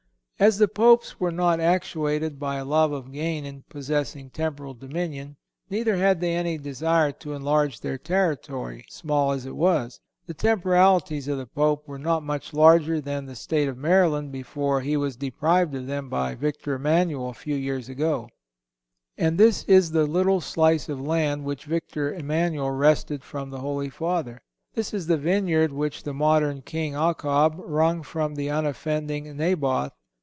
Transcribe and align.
As 0.41 0.57
the 0.57 0.67
Popes 0.67 1.19
were 1.19 1.31
not 1.31 1.59
actuated 1.59 2.39
by 2.39 2.55
a 2.55 2.65
love 2.65 2.91
of 2.91 3.11
gain 3.11 3.45
in 3.45 3.61
possessing 3.69 4.31
temporal 4.31 4.73
dominion, 4.73 5.37
neither 5.69 5.97
had 5.97 6.19
they 6.19 6.33
any 6.35 6.57
desire 6.57 7.11
to 7.11 7.33
enlarge 7.33 7.79
their 7.81 7.99
territory, 7.99 8.83
small 8.89 9.33
as 9.33 9.45
it 9.45 9.55
was. 9.55 9.99
The 10.25 10.33
temporalities 10.33 11.27
of 11.27 11.37
the 11.37 11.45
Pope 11.45 11.87
were 11.87 11.99
not 11.99 12.23
much 12.23 12.55
larger 12.55 12.99
than 12.99 13.27
the 13.27 13.35
State 13.35 13.69
of 13.69 13.77
Maryland 13.77 14.31
before 14.31 14.81
he 14.81 14.97
was 14.97 15.15
deprived 15.15 15.75
of 15.75 15.85
them 15.85 16.09
by 16.09 16.33
Victor 16.33 16.73
Emmanuel 16.73 17.29
a 17.29 17.33
few 17.35 17.53
years 17.55 17.87
ago. 17.87 18.27
And 19.19 19.37
this 19.37 19.63
is 19.65 19.91
the 19.91 20.07
little 20.07 20.41
slice 20.41 20.89
of 20.89 20.99
land 20.99 21.43
which 21.45 21.65
Victor 21.65 22.11
Emmanuel 22.15 22.71
wrested 22.71 23.23
from 23.23 23.51
the 23.51 23.59
Holy 23.59 23.91
Father. 23.91 24.41
This 24.73 24.91
is 24.91 25.05
the 25.05 25.17
vineyard 25.17 25.71
which 25.71 26.01
the 26.01 26.15
modern 26.15 26.63
King 26.63 26.93
Achab 26.93 27.59
wrung 27.63 28.01
from 28.01 28.33
the 28.33 28.47
unoffending 28.49 29.37
Naboth. 29.37 29.91